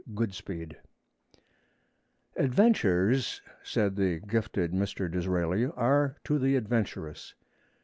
[0.15, 0.77] Goodspeed
[2.35, 5.11] 'ADVENTURES,' said the gifted Mr.
[5.11, 7.35] Disraeli, 'are to the adventurous.'